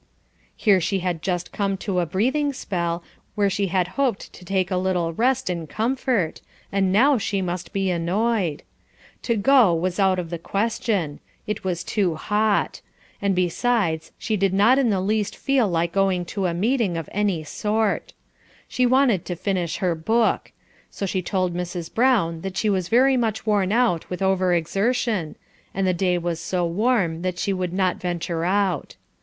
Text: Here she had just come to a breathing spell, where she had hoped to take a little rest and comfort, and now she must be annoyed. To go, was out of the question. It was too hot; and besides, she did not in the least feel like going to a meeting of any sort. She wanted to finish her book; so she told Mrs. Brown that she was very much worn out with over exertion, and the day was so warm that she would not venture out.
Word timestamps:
Here 0.55 0.81
she 0.81 1.01
had 1.01 1.21
just 1.21 1.51
come 1.51 1.77
to 1.77 1.99
a 1.99 2.07
breathing 2.07 2.53
spell, 2.53 3.03
where 3.35 3.51
she 3.51 3.67
had 3.67 3.89
hoped 3.99 4.33
to 4.33 4.43
take 4.43 4.71
a 4.71 4.77
little 4.77 5.13
rest 5.13 5.47
and 5.47 5.69
comfort, 5.69 6.41
and 6.71 6.91
now 6.91 7.19
she 7.19 7.39
must 7.39 7.71
be 7.71 7.91
annoyed. 7.91 8.63
To 9.21 9.35
go, 9.35 9.71
was 9.75 9.99
out 9.99 10.17
of 10.17 10.31
the 10.31 10.39
question. 10.39 11.19
It 11.45 11.63
was 11.63 11.83
too 11.83 12.15
hot; 12.15 12.81
and 13.21 13.35
besides, 13.35 14.11
she 14.17 14.35
did 14.35 14.55
not 14.55 14.79
in 14.79 14.89
the 14.89 14.99
least 15.01 15.37
feel 15.37 15.67
like 15.67 15.91
going 15.93 16.25
to 16.33 16.47
a 16.47 16.53
meeting 16.55 16.97
of 16.97 17.07
any 17.11 17.43
sort. 17.43 18.13
She 18.67 18.87
wanted 18.87 19.23
to 19.25 19.35
finish 19.35 19.77
her 19.77 19.93
book; 19.93 20.51
so 20.89 21.05
she 21.05 21.21
told 21.21 21.53
Mrs. 21.53 21.93
Brown 21.93 22.41
that 22.41 22.57
she 22.57 22.71
was 22.71 22.87
very 22.87 23.17
much 23.17 23.45
worn 23.45 23.71
out 23.71 24.09
with 24.09 24.23
over 24.23 24.51
exertion, 24.51 25.35
and 25.75 25.85
the 25.85 25.93
day 25.93 26.17
was 26.17 26.39
so 26.39 26.65
warm 26.65 27.21
that 27.21 27.37
she 27.37 27.53
would 27.53 27.71
not 27.71 27.97
venture 27.97 28.43
out. 28.43 28.95